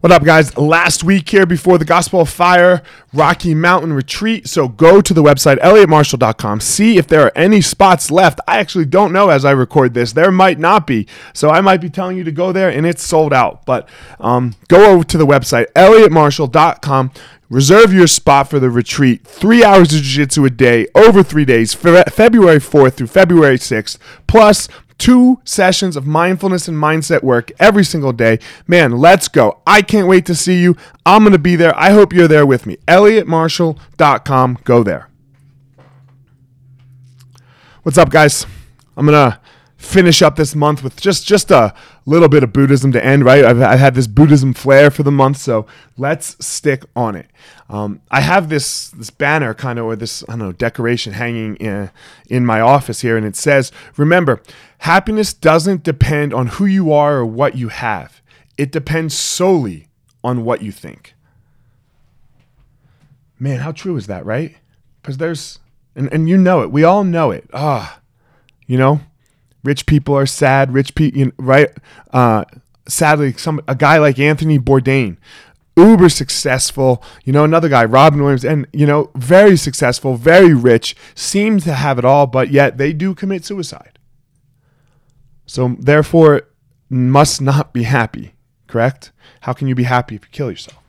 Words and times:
What 0.00 0.12
up, 0.12 0.22
guys? 0.22 0.56
Last 0.56 1.02
week 1.02 1.28
here 1.28 1.44
before 1.44 1.76
the 1.76 1.84
Gospel 1.84 2.20
of 2.20 2.28
Fire 2.28 2.84
Rocky 3.12 3.52
Mountain 3.52 3.92
Retreat. 3.92 4.46
So 4.48 4.68
go 4.68 5.00
to 5.00 5.12
the 5.12 5.24
website, 5.24 5.58
elliottmarshall.com, 5.58 6.60
see 6.60 6.98
if 6.98 7.08
there 7.08 7.22
are 7.22 7.32
any 7.34 7.60
spots 7.60 8.08
left. 8.08 8.38
I 8.46 8.58
actually 8.58 8.84
don't 8.84 9.12
know 9.12 9.28
as 9.28 9.44
I 9.44 9.50
record 9.50 9.94
this. 9.94 10.12
There 10.12 10.30
might 10.30 10.60
not 10.60 10.86
be. 10.86 11.08
So 11.34 11.50
I 11.50 11.60
might 11.62 11.80
be 11.80 11.90
telling 11.90 12.16
you 12.16 12.22
to 12.22 12.30
go 12.30 12.52
there 12.52 12.68
and 12.68 12.86
it's 12.86 13.02
sold 13.02 13.32
out. 13.32 13.66
But 13.66 13.88
um, 14.20 14.54
go 14.68 14.92
over 14.92 15.02
to 15.02 15.18
the 15.18 15.26
website, 15.26 15.66
elliottmarshall.com. 15.72 17.10
Reserve 17.50 17.92
your 17.92 18.06
spot 18.06 18.48
for 18.48 18.60
the 18.60 18.70
retreat. 18.70 19.26
Three 19.26 19.64
hours 19.64 19.92
of 19.92 20.02
jiu 20.02 20.24
jitsu 20.26 20.44
a 20.44 20.50
day 20.50 20.86
over 20.94 21.24
three 21.24 21.44
days, 21.44 21.74
Fe- 21.74 22.04
February 22.08 22.58
4th 22.58 22.94
through 22.94 23.06
February 23.08 23.58
6th, 23.58 23.98
plus 24.28 24.68
two 24.98 25.40
sessions 25.44 25.96
of 25.96 26.06
mindfulness 26.06 26.68
and 26.68 26.76
mindset 26.76 27.22
work 27.22 27.50
every 27.58 27.84
single 27.84 28.12
day. 28.12 28.38
Man, 28.66 28.92
let's 28.92 29.28
go. 29.28 29.60
I 29.66 29.82
can't 29.82 30.08
wait 30.08 30.26
to 30.26 30.34
see 30.34 30.60
you. 30.60 30.76
I'm 31.06 31.22
going 31.22 31.32
to 31.32 31.38
be 31.38 31.56
there. 31.56 31.76
I 31.78 31.90
hope 31.90 32.12
you're 32.12 32.28
there 32.28 32.44
with 32.44 32.66
me. 32.66 32.76
ElliottMarshall.com. 32.88 34.58
Go 34.64 34.82
there. 34.82 35.08
What's 37.82 37.96
up, 37.96 38.10
guys? 38.10 38.44
I'm 38.96 39.06
going 39.06 39.30
to 39.30 39.40
finish 39.78 40.22
up 40.22 40.34
this 40.34 40.56
month 40.56 40.82
with 40.82 41.00
just 41.00 41.24
just 41.24 41.52
a 41.52 41.72
little 42.04 42.28
bit 42.28 42.42
of 42.42 42.52
Buddhism 42.52 42.90
to 42.92 43.02
end, 43.02 43.24
right? 43.24 43.44
I've, 43.44 43.62
I've 43.62 43.78
had 43.78 43.94
this 43.94 44.08
Buddhism 44.08 44.52
flair 44.52 44.90
for 44.90 45.04
the 45.04 45.12
month, 45.12 45.36
so 45.38 45.66
let's 45.96 46.36
stick 46.44 46.84
on 46.96 47.14
it. 47.14 47.30
Um, 47.70 48.02
I 48.10 48.20
have 48.20 48.48
this 48.48 48.90
this 48.90 49.10
banner 49.10 49.54
kind 49.54 49.78
of 49.78 49.86
or 49.86 49.96
this 49.96 50.24
I 50.24 50.32
don't 50.32 50.40
know 50.40 50.52
decoration 50.52 51.12
hanging 51.12 51.56
in 51.56 51.90
in 52.28 52.44
my 52.44 52.60
office 52.60 53.00
here, 53.00 53.16
and 53.16 53.24
it 53.24 53.36
says, 53.36 53.70
"Remember, 53.96 54.42
happiness 54.78 55.32
doesn't 55.32 55.84
depend 55.84 56.34
on 56.34 56.48
who 56.48 56.66
you 56.66 56.92
are 56.92 57.18
or 57.18 57.26
what 57.26 57.56
you 57.56 57.68
have. 57.68 58.20
It 58.58 58.72
depends 58.72 59.16
solely 59.16 59.88
on 60.24 60.44
what 60.44 60.60
you 60.60 60.72
think." 60.72 61.14
Man, 63.38 63.60
how 63.60 63.70
true 63.70 63.96
is 63.96 64.08
that, 64.08 64.26
right? 64.26 64.56
Because 65.00 65.18
there's 65.18 65.60
and 65.94 66.12
and 66.12 66.28
you 66.28 66.36
know 66.36 66.62
it. 66.62 66.72
We 66.72 66.82
all 66.82 67.04
know 67.04 67.30
it. 67.30 67.48
Ah, 67.52 68.00
you 68.66 68.76
know, 68.76 69.00
rich 69.68 69.84
people 69.84 70.16
are 70.16 70.24
sad. 70.24 70.72
Rich 70.72 70.94
people, 70.94 71.18
you 71.18 71.26
know, 71.26 71.32
right? 71.36 71.68
Uh, 72.10 72.46
sadly, 72.88 73.34
some 73.34 73.60
a 73.68 73.74
guy 73.74 73.98
like 73.98 74.18
Anthony 74.18 74.58
Bourdain, 74.58 75.18
uber 75.76 76.08
successful. 76.08 77.02
You 77.26 77.34
know, 77.34 77.44
another 77.44 77.68
guy, 77.68 77.84
Robin 77.84 78.22
Williams, 78.22 78.46
and 78.46 78.66
you 78.72 78.86
know, 78.86 79.10
very 79.14 79.58
successful, 79.58 80.16
very 80.16 80.54
rich, 80.54 80.96
seem 81.14 81.60
to 81.60 81.74
have 81.74 81.98
it 81.98 82.06
all, 82.06 82.26
but 82.26 82.50
yet 82.50 82.78
they 82.78 82.94
do 82.94 83.14
commit 83.14 83.44
suicide. 83.44 83.98
So 85.44 85.76
therefore, 85.78 86.48
must 86.88 87.42
not 87.42 87.74
be 87.74 87.82
happy. 87.82 88.32
Correct? 88.68 89.12
How 89.42 89.52
can 89.52 89.68
you 89.68 89.74
be 89.74 89.84
happy 89.84 90.14
if 90.14 90.22
you 90.24 90.30
kill 90.32 90.50
yourself? 90.50 90.82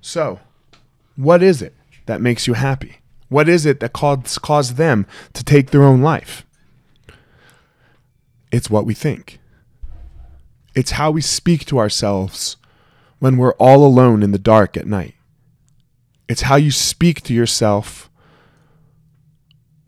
So, 0.00 0.40
what 1.14 1.44
is 1.44 1.62
it 1.62 1.74
that 2.06 2.20
makes 2.20 2.48
you 2.48 2.54
happy? 2.54 2.98
What 3.28 3.48
is 3.48 3.64
it 3.66 3.78
that 3.80 3.92
caused, 3.92 4.42
caused 4.42 4.76
them 4.76 5.06
to 5.32 5.44
take 5.44 5.70
their 5.70 5.84
own 5.84 6.02
life? 6.02 6.44
It's 8.54 8.70
what 8.70 8.86
we 8.86 8.94
think. 8.94 9.40
It's 10.76 10.92
how 10.92 11.10
we 11.10 11.20
speak 11.20 11.64
to 11.66 11.78
ourselves 11.80 12.56
when 13.18 13.36
we're 13.36 13.54
all 13.54 13.84
alone 13.84 14.22
in 14.22 14.30
the 14.30 14.38
dark 14.38 14.76
at 14.76 14.86
night. 14.86 15.16
It's 16.28 16.42
how 16.42 16.54
you 16.54 16.70
speak 16.70 17.22
to 17.22 17.34
yourself 17.34 18.08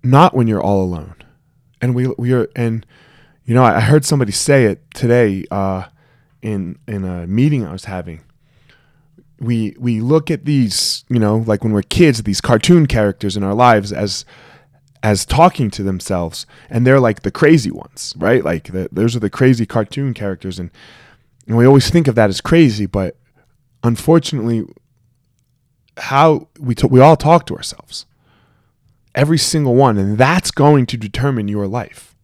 not 0.02 0.34
when 0.34 0.48
you're 0.48 0.60
all 0.60 0.82
alone. 0.82 1.14
And 1.80 1.94
we 1.94 2.08
we 2.18 2.32
are 2.32 2.48
and 2.56 2.84
you 3.44 3.54
know, 3.54 3.62
I 3.62 3.78
heard 3.78 4.04
somebody 4.04 4.32
say 4.32 4.64
it 4.64 4.82
today 4.92 5.44
uh, 5.52 5.84
in 6.42 6.76
in 6.88 7.04
a 7.04 7.24
meeting 7.28 7.64
I 7.64 7.70
was 7.70 7.84
having. 7.84 8.20
We 9.38 9.76
we 9.78 10.00
look 10.00 10.28
at 10.28 10.44
these, 10.44 11.04
you 11.08 11.20
know, 11.20 11.36
like 11.36 11.62
when 11.62 11.72
we're 11.72 11.82
kids, 11.82 12.20
these 12.24 12.40
cartoon 12.40 12.86
characters 12.86 13.36
in 13.36 13.44
our 13.44 13.54
lives 13.54 13.92
as 13.92 14.24
as 15.02 15.24
talking 15.24 15.70
to 15.70 15.82
themselves 15.82 16.46
and 16.70 16.86
they're 16.86 17.00
like 17.00 17.22
the 17.22 17.30
crazy 17.30 17.70
ones 17.70 18.14
right? 18.16 18.44
Like 18.44 18.72
the, 18.72 18.88
those 18.90 19.14
are 19.16 19.20
the 19.20 19.30
crazy 19.30 19.66
cartoon 19.66 20.14
characters 20.14 20.58
and, 20.58 20.70
and 21.46 21.56
we 21.56 21.66
always 21.66 21.90
think 21.90 22.08
of 22.08 22.14
that 22.14 22.30
as 22.30 22.40
crazy 22.40 22.86
but 22.86 23.16
unfortunately 23.82 24.64
how 25.98 26.48
we 26.58 26.74
t- 26.74 26.86
we 26.86 27.00
all 27.00 27.16
talk 27.16 27.46
to 27.46 27.56
ourselves. 27.56 28.06
Every 29.14 29.38
single 29.38 29.74
one 29.74 29.96
and 29.96 30.18
that's 30.18 30.50
going 30.50 30.86
to 30.86 30.96
determine 30.96 31.48
your 31.48 31.66
life. 31.66 32.14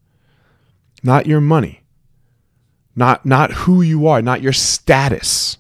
Not 1.03 1.27
your 1.27 1.41
money. 1.41 1.82
Not 2.94 3.25
not 3.25 3.53
who 3.53 3.81
you 3.81 4.06
are 4.06 4.21
not 4.21 4.43
your 4.43 4.53
status. 4.53 5.59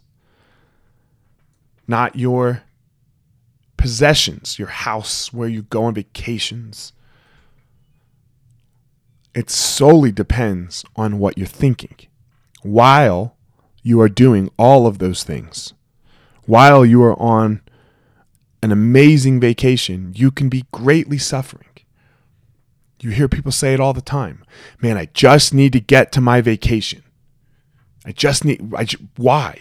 Not 1.88 2.16
your 2.16 2.62
possessions 3.76 4.58
your 4.58 4.68
house 4.68 5.32
where 5.32 5.48
you 5.48 5.62
go 5.62 5.84
on 5.84 5.94
vacations 5.94 6.92
it 9.34 9.50
solely 9.50 10.12
depends 10.12 10.84
on 10.96 11.18
what 11.18 11.38
you're 11.38 11.46
thinking 11.46 11.96
while 12.62 13.36
you 13.82 14.00
are 14.00 14.08
doing 14.08 14.50
all 14.58 14.86
of 14.86 14.98
those 14.98 15.24
things. 15.24 15.74
While 16.44 16.84
you 16.84 17.02
are 17.02 17.20
on 17.20 17.60
an 18.62 18.72
amazing 18.72 19.40
vacation, 19.40 20.12
you 20.14 20.30
can 20.30 20.48
be 20.48 20.64
greatly 20.70 21.18
suffering. 21.18 21.68
You 23.00 23.10
hear 23.10 23.28
people 23.28 23.50
say 23.50 23.74
it 23.74 23.80
all 23.80 23.92
the 23.92 24.00
time. 24.00 24.44
Man, 24.80 24.96
I 24.96 25.06
just 25.12 25.52
need 25.52 25.72
to 25.72 25.80
get 25.80 26.12
to 26.12 26.20
my 26.20 26.40
vacation. 26.40 27.02
I 28.04 28.12
just 28.12 28.44
need 28.44 28.72
I, 28.76 28.86
why? 29.16 29.58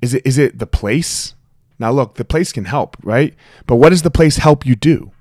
Is 0.00 0.14
it 0.14 0.22
is 0.26 0.38
it 0.38 0.58
the 0.58 0.66
place? 0.66 1.34
Now 1.78 1.92
look, 1.92 2.14
the 2.14 2.24
place 2.24 2.52
can 2.52 2.64
help, 2.64 2.96
right? 3.02 3.34
But 3.66 3.76
what 3.76 3.90
does 3.90 4.02
the 4.02 4.10
place 4.10 4.36
help 4.36 4.66
you 4.66 4.74
do? 4.74 5.12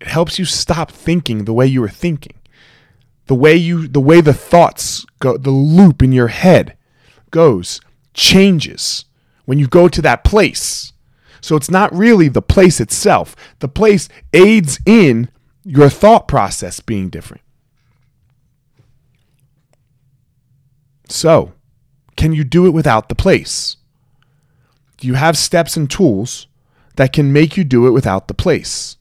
It 0.00 0.08
helps 0.08 0.38
you 0.38 0.44
stop 0.44 0.90
thinking 0.90 1.44
the 1.44 1.52
way 1.52 1.66
you 1.66 1.80
were 1.80 1.88
thinking. 1.88 2.34
The 3.26 3.34
way 3.34 3.56
you 3.56 3.88
the 3.88 4.00
way 4.00 4.20
the 4.20 4.34
thoughts 4.34 5.04
go 5.18 5.36
the 5.36 5.50
loop 5.50 6.02
in 6.02 6.12
your 6.12 6.28
head 6.28 6.76
goes 7.30 7.80
changes 8.14 9.04
when 9.46 9.58
you 9.58 9.66
go 9.66 9.88
to 9.88 10.02
that 10.02 10.24
place. 10.24 10.92
So 11.40 11.56
it's 11.56 11.70
not 11.70 11.94
really 11.94 12.28
the 12.28 12.42
place 12.42 12.80
itself. 12.80 13.34
The 13.58 13.68
place 13.68 14.08
aids 14.32 14.78
in 14.86 15.28
your 15.64 15.88
thought 15.88 16.28
process 16.28 16.80
being 16.80 17.08
different. 17.08 17.42
So, 21.08 21.52
can 22.16 22.32
you 22.32 22.44
do 22.44 22.66
it 22.66 22.70
without 22.70 23.08
the 23.08 23.14
place? 23.14 23.76
Do 24.96 25.06
you 25.06 25.14
have 25.14 25.36
steps 25.36 25.76
and 25.76 25.90
tools 25.90 26.46
that 26.96 27.12
can 27.12 27.32
make 27.32 27.56
you 27.56 27.64
do 27.64 27.86
it 27.86 27.90
without 27.90 28.28
the 28.28 28.34
place? 28.34 28.95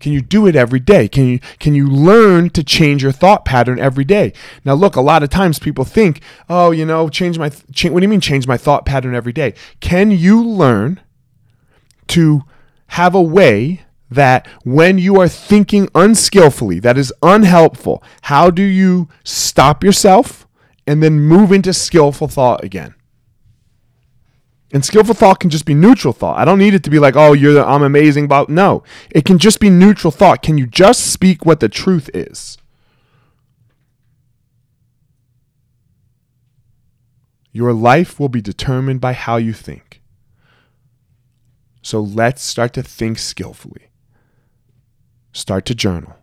Can 0.00 0.12
you 0.12 0.20
do 0.20 0.46
it 0.46 0.54
every 0.54 0.80
day? 0.80 1.08
Can 1.08 1.26
you 1.26 1.40
can 1.58 1.74
you 1.74 1.88
learn 1.88 2.50
to 2.50 2.62
change 2.62 3.02
your 3.02 3.12
thought 3.12 3.44
pattern 3.44 3.78
every 3.78 4.04
day? 4.04 4.32
Now, 4.64 4.74
look, 4.74 4.96
a 4.96 5.00
lot 5.00 5.22
of 5.22 5.30
times 5.30 5.58
people 5.58 5.84
think, 5.84 6.20
"Oh, 6.48 6.70
you 6.70 6.84
know, 6.84 7.08
change 7.08 7.38
my 7.38 7.50
change, 7.72 7.92
what 7.92 8.00
do 8.00 8.04
you 8.04 8.08
mean 8.08 8.20
change 8.20 8.46
my 8.46 8.56
thought 8.56 8.86
pattern 8.86 9.14
every 9.14 9.32
day?" 9.32 9.54
Can 9.80 10.10
you 10.10 10.42
learn 10.44 11.00
to 12.08 12.44
have 12.88 13.14
a 13.14 13.22
way 13.22 13.82
that 14.10 14.46
when 14.64 14.98
you 14.98 15.20
are 15.20 15.28
thinking 15.28 15.88
unskillfully, 15.94 16.80
that 16.80 16.96
is 16.96 17.12
unhelpful, 17.22 18.02
how 18.22 18.50
do 18.50 18.62
you 18.62 19.08
stop 19.24 19.84
yourself 19.84 20.46
and 20.86 21.02
then 21.02 21.20
move 21.20 21.52
into 21.52 21.74
skillful 21.74 22.28
thought 22.28 22.64
again? 22.64 22.94
And 24.72 24.84
skillful 24.84 25.14
thought 25.14 25.40
can 25.40 25.50
just 25.50 25.64
be 25.64 25.74
neutral 25.74 26.12
thought. 26.12 26.38
I 26.38 26.44
don't 26.44 26.58
need 26.58 26.74
it 26.74 26.84
to 26.84 26.90
be 26.90 26.98
like, 26.98 27.16
oh, 27.16 27.32
you're 27.32 27.54
the, 27.54 27.66
I'm 27.66 27.82
amazing, 27.82 28.28
but 28.28 28.50
no. 28.50 28.82
It 29.10 29.24
can 29.24 29.38
just 29.38 29.60
be 29.60 29.70
neutral 29.70 30.10
thought. 30.10 30.42
Can 30.42 30.58
you 30.58 30.66
just 30.66 31.10
speak 31.10 31.46
what 31.46 31.60
the 31.60 31.70
truth 31.70 32.10
is? 32.12 32.58
Your 37.50 37.72
life 37.72 38.20
will 38.20 38.28
be 38.28 38.42
determined 38.42 39.00
by 39.00 39.14
how 39.14 39.36
you 39.36 39.54
think. 39.54 40.02
So 41.80 42.00
let's 42.00 42.42
start 42.42 42.74
to 42.74 42.82
think 42.82 43.18
skillfully. 43.18 43.88
Start 45.32 45.64
to 45.66 45.74
journal. 45.74 46.14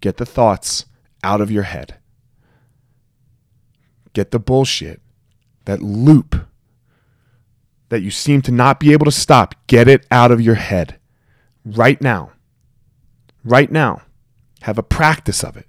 Get 0.00 0.18
the 0.18 0.26
thoughts 0.26 0.86
out 1.24 1.40
of 1.40 1.50
your 1.50 1.64
head. 1.64 1.96
Get 4.12 4.30
the 4.30 4.38
bullshit, 4.38 5.02
that 5.64 5.82
loop 5.82 6.43
that 7.94 8.02
you 8.02 8.10
seem 8.10 8.42
to 8.42 8.50
not 8.50 8.80
be 8.80 8.92
able 8.92 9.04
to 9.04 9.12
stop, 9.12 9.54
get 9.68 9.86
it 9.86 10.04
out 10.10 10.32
of 10.32 10.40
your 10.40 10.56
head 10.56 10.98
right 11.64 12.00
now. 12.00 12.32
Right 13.44 13.70
now. 13.70 14.02
Have 14.62 14.78
a 14.78 14.82
practice 14.82 15.44
of 15.44 15.56
it. 15.56 15.68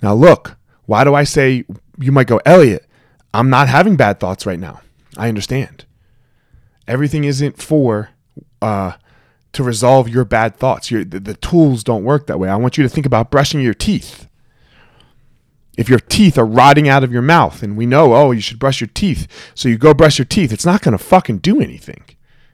Now, 0.00 0.14
look, 0.14 0.56
why 0.86 1.02
do 1.02 1.12
I 1.12 1.24
say 1.24 1.64
you 1.98 2.12
might 2.12 2.28
go, 2.28 2.40
Elliott, 2.46 2.86
I'm 3.32 3.50
not 3.50 3.68
having 3.68 3.96
bad 3.96 4.20
thoughts 4.20 4.46
right 4.46 4.60
now. 4.60 4.82
I 5.16 5.28
understand. 5.28 5.84
Everything 6.86 7.24
isn't 7.24 7.60
for 7.60 8.10
uh, 8.62 8.92
to 9.52 9.64
resolve 9.64 10.08
your 10.08 10.24
bad 10.24 10.54
thoughts. 10.54 10.92
Your, 10.92 11.04
the, 11.04 11.18
the 11.18 11.34
tools 11.34 11.82
don't 11.82 12.04
work 12.04 12.28
that 12.28 12.38
way. 12.38 12.48
I 12.48 12.56
want 12.56 12.78
you 12.78 12.84
to 12.84 12.88
think 12.88 13.04
about 13.04 13.32
brushing 13.32 13.60
your 13.60 13.74
teeth. 13.74 14.28
If 15.76 15.88
your 15.88 15.98
teeth 15.98 16.38
are 16.38 16.46
rotting 16.46 16.88
out 16.88 17.02
of 17.02 17.12
your 17.12 17.22
mouth 17.22 17.62
and 17.62 17.76
we 17.76 17.86
know, 17.86 18.14
oh, 18.14 18.30
you 18.30 18.40
should 18.40 18.58
brush 18.58 18.80
your 18.80 18.90
teeth. 18.94 19.26
So 19.54 19.68
you 19.68 19.76
go 19.76 19.92
brush 19.92 20.18
your 20.18 20.24
teeth. 20.26 20.52
It's 20.52 20.66
not 20.66 20.82
going 20.82 20.96
to 20.96 21.02
fucking 21.02 21.38
do 21.38 21.60
anything. 21.60 22.04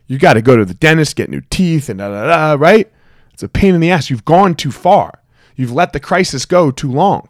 You 0.06 0.18
got 0.18 0.34
to 0.34 0.42
go 0.42 0.56
to 0.56 0.64
the 0.64 0.74
dentist, 0.74 1.16
get 1.16 1.30
new 1.30 1.42
teeth, 1.50 1.88
and 1.88 1.98
da 1.98 2.08
da 2.08 2.26
da, 2.26 2.56
right? 2.60 2.90
It's 3.32 3.42
a 3.42 3.48
pain 3.48 3.74
in 3.74 3.80
the 3.80 3.90
ass. 3.90 4.10
You've 4.10 4.24
gone 4.24 4.54
too 4.54 4.72
far. 4.72 5.22
You've 5.54 5.72
let 5.72 5.92
the 5.92 6.00
crisis 6.00 6.46
go 6.46 6.70
too 6.70 6.90
long. 6.90 7.28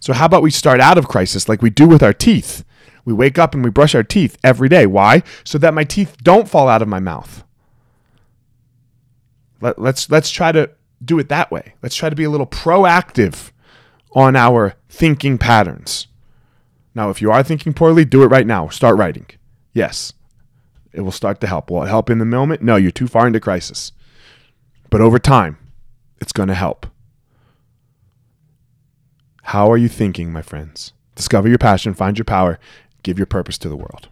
So, 0.00 0.12
how 0.12 0.26
about 0.26 0.42
we 0.42 0.50
start 0.50 0.80
out 0.80 0.98
of 0.98 1.08
crisis 1.08 1.48
like 1.48 1.62
we 1.62 1.70
do 1.70 1.86
with 1.86 2.02
our 2.02 2.12
teeth? 2.12 2.64
We 3.04 3.12
wake 3.12 3.38
up 3.38 3.54
and 3.54 3.62
we 3.62 3.70
brush 3.70 3.94
our 3.94 4.02
teeth 4.02 4.38
every 4.42 4.68
day. 4.68 4.86
Why? 4.86 5.22
So 5.44 5.58
that 5.58 5.74
my 5.74 5.84
teeth 5.84 6.16
don't 6.22 6.48
fall 6.48 6.68
out 6.68 6.82
of 6.82 6.88
my 6.88 7.00
mouth. 7.00 7.44
Let, 9.60 9.78
let's 9.78 10.10
let's 10.10 10.30
try 10.30 10.52
to 10.52 10.70
do 11.04 11.18
it 11.18 11.28
that 11.28 11.50
way. 11.50 11.74
Let's 11.82 11.96
try 11.96 12.08
to 12.08 12.16
be 12.16 12.24
a 12.24 12.30
little 12.30 12.46
proactive 12.46 13.50
on 14.14 14.36
our 14.36 14.74
thinking 14.88 15.38
patterns. 15.38 16.06
Now, 16.94 17.10
if 17.10 17.20
you 17.20 17.30
are 17.32 17.42
thinking 17.42 17.74
poorly, 17.74 18.04
do 18.04 18.22
it 18.22 18.28
right 18.28 18.46
now. 18.46 18.68
Start 18.68 18.96
writing. 18.96 19.26
Yes, 19.72 20.12
it 20.92 21.00
will 21.00 21.12
start 21.12 21.40
to 21.40 21.46
help. 21.46 21.70
Will 21.70 21.82
it 21.82 21.88
help 21.88 22.08
in 22.08 22.18
the 22.18 22.24
moment? 22.24 22.62
No, 22.62 22.76
you're 22.76 22.92
too 22.92 23.08
far 23.08 23.26
into 23.26 23.40
crisis. 23.40 23.90
But 24.90 25.00
over 25.00 25.18
time, 25.18 25.58
it's 26.20 26.32
going 26.32 26.48
to 26.48 26.54
help. 26.54 26.86
How 29.42 29.70
are 29.70 29.76
you 29.76 29.88
thinking, 29.88 30.32
my 30.32 30.42
friends? 30.42 30.92
Discover 31.16 31.48
your 31.48 31.58
passion, 31.58 31.94
find 31.94 32.16
your 32.16 32.24
power, 32.24 32.58
give 33.02 33.18
your 33.18 33.26
purpose 33.26 33.58
to 33.58 33.68
the 33.68 33.76
world. 33.76 34.08